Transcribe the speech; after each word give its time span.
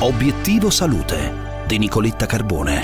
Obiettivo 0.00 0.70
Salute 0.70 1.64
di 1.66 1.76
Nicoletta 1.76 2.24
Carbone. 2.24 2.82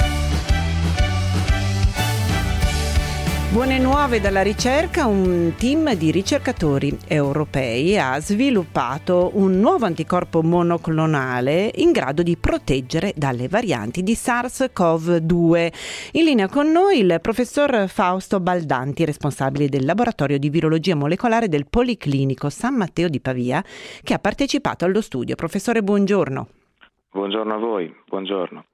Buone 3.53 3.78
nuove 3.78 4.21
dalla 4.21 4.42
ricerca, 4.42 5.06
un 5.06 5.53
team 5.56 5.95
di 5.95 6.10
ricercatori 6.10 6.99
europei 7.06 7.96
ha 7.96 8.19
sviluppato 8.19 9.31
un 9.35 9.60
nuovo 9.60 9.87
anticorpo 9.87 10.42
monoclonale 10.42 11.71
in 11.77 11.92
grado 11.92 12.24
di 12.24 12.37
proteggere 12.37 13.13
dalle 13.15 13.46
varianti 13.46 14.03
di 14.03 14.15
SARS-CoV-2. 14.15 15.72
In 16.15 16.24
linea 16.24 16.48
con 16.48 16.69
noi 16.73 16.98
il 16.98 17.18
professor 17.23 17.84
Fausto 17.87 18.40
Baldanti, 18.40 19.04
responsabile 19.04 19.68
del 19.68 19.84
laboratorio 19.84 20.37
di 20.37 20.51
virologia 20.51 20.96
molecolare 20.96 21.48
del 21.48 21.68
Policlinico 21.70 22.51
San 22.51 22.74
Matteo 22.74 23.06
di 23.06 23.20
Pavia, 23.20 23.65
che 24.02 24.15
ha 24.15 24.18
partecipato 24.18 24.84
allo 24.84 25.01
studio. 25.01 25.37
Professore, 25.37 25.80
buongiorno. 25.80 26.48
Buongiorno 27.14 27.54
a 27.54 27.59
voi, 27.59 27.95
buongiorno. 28.09 28.64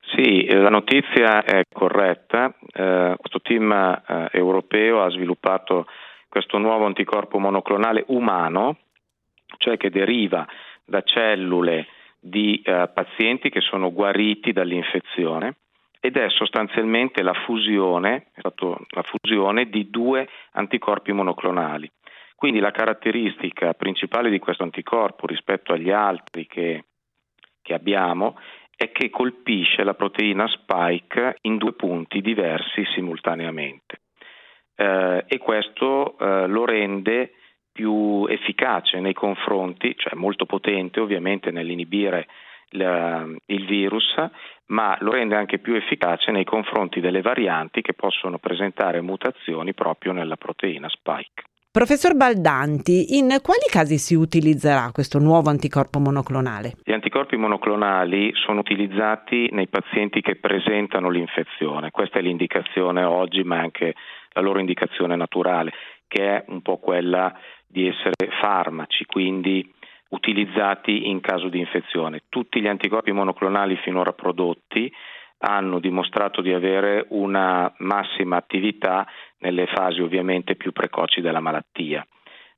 Sì, 0.00 0.46
la 0.46 0.68
notizia 0.68 1.44
è 1.44 1.62
corretta. 1.72 2.52
Eh, 2.72 3.14
questo 3.16 3.40
team 3.40 3.70
eh, 3.70 4.30
europeo 4.32 5.04
ha 5.04 5.10
sviluppato 5.10 5.86
questo 6.28 6.58
nuovo 6.58 6.86
anticorpo 6.86 7.38
monoclonale 7.38 8.02
umano, 8.08 8.78
cioè 9.58 9.76
che 9.76 9.90
deriva 9.90 10.44
da 10.84 11.02
cellule 11.02 11.86
di 12.18 12.60
eh, 12.64 12.90
pazienti 12.92 13.48
che 13.48 13.60
sono 13.60 13.92
guariti 13.92 14.50
dall'infezione 14.50 15.58
ed 16.00 16.16
è 16.16 16.28
sostanzialmente 16.30 17.22
la 17.22 17.34
fusione, 17.46 18.32
la 18.42 19.04
fusione 19.04 19.66
di 19.66 19.88
due 19.88 20.28
anticorpi 20.54 21.12
monoclonali. 21.12 21.88
Quindi 22.34 22.58
la 22.58 22.72
caratteristica 22.72 23.72
principale 23.74 24.30
di 24.30 24.40
questo 24.40 24.64
anticorpo 24.64 25.28
rispetto 25.28 25.72
agli 25.72 25.92
altri 25.92 26.48
che, 26.48 26.86
che 27.64 27.74
abbiamo 27.74 28.38
è 28.76 28.92
che 28.92 29.08
colpisce 29.08 29.82
la 29.82 29.94
proteina 29.94 30.46
spike 30.46 31.38
in 31.42 31.56
due 31.56 31.72
punti 31.72 32.20
diversi 32.20 32.84
simultaneamente 32.94 34.02
eh, 34.76 35.24
e 35.26 35.38
questo 35.38 36.18
eh, 36.18 36.46
lo 36.46 36.64
rende 36.64 37.32
più 37.72 38.24
efficace 38.28 39.00
nei 39.00 39.14
confronti, 39.14 39.94
cioè 39.96 40.14
molto 40.14 40.46
potente 40.46 41.00
ovviamente 41.00 41.50
nell'inibire 41.50 42.28
la, 42.70 43.26
il 43.46 43.66
virus, 43.66 44.14
ma 44.66 44.96
lo 45.00 45.10
rende 45.10 45.34
anche 45.36 45.58
più 45.58 45.74
efficace 45.74 46.30
nei 46.30 46.44
confronti 46.44 47.00
delle 47.00 47.20
varianti 47.20 47.82
che 47.82 47.94
possono 47.94 48.38
presentare 48.38 49.00
mutazioni 49.00 49.74
proprio 49.74 50.12
nella 50.12 50.36
proteina 50.36 50.88
spike. 50.88 51.42
Professor 51.74 52.14
Baldanti, 52.14 53.18
in 53.18 53.26
quali 53.42 53.66
casi 53.68 53.98
si 53.98 54.14
utilizzerà 54.14 54.92
questo 54.92 55.18
nuovo 55.18 55.50
anticorpo 55.50 55.98
monoclonale? 55.98 56.74
Gli 56.84 56.92
anticorpi 56.92 57.34
monoclonali 57.34 58.30
sono 58.34 58.60
utilizzati 58.60 59.48
nei 59.50 59.66
pazienti 59.66 60.20
che 60.20 60.36
presentano 60.36 61.10
l'infezione, 61.10 61.90
questa 61.90 62.20
è 62.20 62.22
l'indicazione 62.22 63.02
oggi, 63.02 63.42
ma 63.42 63.58
anche 63.58 63.92
la 64.34 64.40
loro 64.40 64.60
indicazione 64.60 65.16
naturale, 65.16 65.72
che 66.06 66.22
è 66.22 66.44
un 66.46 66.62
po' 66.62 66.76
quella 66.76 67.36
di 67.66 67.88
essere 67.88 68.30
farmaci, 68.40 69.04
quindi 69.04 69.68
utilizzati 70.10 71.08
in 71.08 71.20
caso 71.20 71.48
di 71.48 71.58
infezione. 71.58 72.22
Tutti 72.28 72.60
gli 72.60 72.68
anticorpi 72.68 73.10
monoclonali 73.10 73.74
finora 73.82 74.12
prodotti 74.12 74.92
hanno 75.44 75.78
dimostrato 75.78 76.40
di 76.40 76.52
avere 76.52 77.04
una 77.10 77.72
massima 77.78 78.36
attività 78.36 79.06
nelle 79.38 79.66
fasi 79.66 80.00
ovviamente 80.00 80.56
più 80.56 80.72
precoci 80.72 81.20
della 81.20 81.40
malattia, 81.40 82.06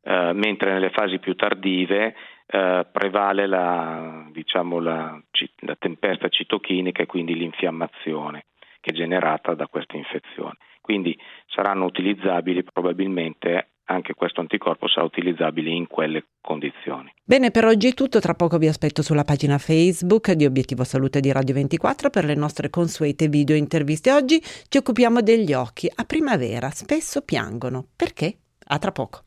eh, 0.03 0.33
mentre 0.33 0.73
nelle 0.73 0.91
fasi 0.91 1.19
più 1.19 1.35
tardive 1.35 2.15
eh, 2.47 2.87
prevale 2.93 3.47
la, 3.47 4.25
diciamo, 4.31 4.79
la, 4.79 5.21
la 5.61 5.77
tempesta 5.77 6.29
citochinica 6.29 7.03
e 7.03 7.07
quindi 7.07 7.35
l'infiammazione 7.35 8.45
che 8.81 8.93
è 8.93 8.95
generata 8.95 9.55
da 9.55 9.67
questa 9.67 9.97
infezione. 9.97 10.59
Quindi 10.81 11.19
saranno 11.47 11.87
utilizzabili 11.87 12.63
probabilmente 12.63 13.71
anche 13.87 14.15
questo 14.15 14.41
anticorpo 14.41 14.89
sarà 14.89 15.05
utilizzabile 15.05 15.71
in 15.71 15.87
quelle 15.87 16.25
condizioni. 16.41 17.13
Bene, 17.25 17.51
per 17.51 17.65
oggi 17.65 17.89
è 17.89 17.95
tutto, 17.95 18.21
tra 18.21 18.35
poco 18.35 18.59
vi 18.59 18.69
aspetto 18.69 19.03
sulla 19.03 19.25
pagina 19.25 19.59
Facebook 19.59 20.33
di 20.33 20.45
Obiettivo 20.45 20.85
Salute 20.85 21.21
di 21.21 21.33
Radio 21.33 21.55
24 21.55 22.11
per 22.11 22.25
le 22.25 22.35
nostre 22.35 22.71
consuete 22.71 23.29
video 23.29 23.57
interviste. 23.57 24.13
Oggi 24.13 24.41
ci 24.69 24.79
occupiamo 24.79 25.21
degli 25.21 25.53
occhi, 25.53 25.91
a 25.93 26.05
primavera 26.05 26.71
spesso 26.71 27.23
piangono. 27.23 27.87
Perché? 27.97 28.39
A 28.69 28.79
tra 28.79 28.93
poco. 28.93 29.26